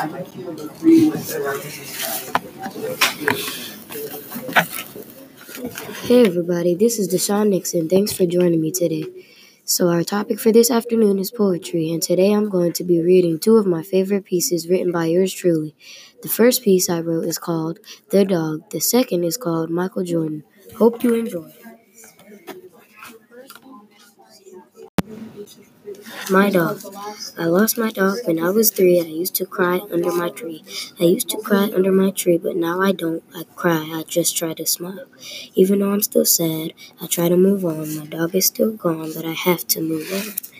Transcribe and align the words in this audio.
Hey 0.00 0.08
everybody, 6.24 6.76
this 6.76 7.00
is 7.00 7.08
Deshaun 7.12 7.48
Nixon. 7.48 7.88
Thanks 7.88 8.12
for 8.12 8.24
joining 8.24 8.60
me 8.60 8.70
today. 8.70 9.06
So, 9.64 9.88
our 9.88 10.04
topic 10.04 10.38
for 10.38 10.52
this 10.52 10.70
afternoon 10.70 11.18
is 11.18 11.32
poetry, 11.32 11.90
and 11.90 12.00
today 12.00 12.32
I'm 12.32 12.48
going 12.48 12.74
to 12.74 12.84
be 12.84 13.02
reading 13.02 13.40
two 13.40 13.56
of 13.56 13.66
my 13.66 13.82
favorite 13.82 14.24
pieces 14.24 14.68
written 14.68 14.92
by 14.92 15.06
yours 15.06 15.34
truly. 15.34 15.74
The 16.22 16.28
first 16.28 16.62
piece 16.62 16.88
I 16.88 17.00
wrote 17.00 17.24
is 17.24 17.38
called 17.38 17.80
The 18.10 18.24
Dog, 18.24 18.70
the 18.70 18.78
second 18.78 19.24
is 19.24 19.36
called 19.36 19.68
Michael 19.68 20.04
Jordan. 20.04 20.44
Hope 20.76 21.02
you 21.02 21.14
enjoy. 21.14 21.52
My 26.30 26.48
dog. 26.50 26.80
I 27.36 27.46
lost 27.46 27.76
my 27.76 27.90
dog 27.90 28.18
when 28.24 28.38
I 28.38 28.50
was 28.50 28.70
three. 28.70 29.00
I 29.00 29.04
used 29.04 29.34
to 29.36 29.46
cry 29.46 29.80
under 29.90 30.12
my 30.12 30.28
tree. 30.30 30.62
I 31.00 31.04
used 31.04 31.28
to 31.30 31.38
cry 31.38 31.70
under 31.74 31.90
my 31.90 32.10
tree, 32.12 32.38
but 32.38 32.56
now 32.56 32.80
I 32.80 32.92
don't. 32.92 33.22
I 33.34 33.42
cry. 33.56 33.90
I 33.92 34.04
just 34.06 34.36
try 34.36 34.54
to 34.54 34.66
smile. 34.66 35.06
Even 35.54 35.80
though 35.80 35.90
I'm 35.92 36.02
still 36.02 36.24
sad, 36.24 36.72
I 37.00 37.06
try 37.06 37.28
to 37.28 37.36
move 37.36 37.64
on. 37.64 37.96
My 37.98 38.06
dog 38.06 38.34
is 38.36 38.46
still 38.46 38.72
gone, 38.72 39.12
but 39.14 39.24
I 39.24 39.32
have 39.32 39.66
to 39.68 39.80
move 39.80 40.12
on. 40.12 40.57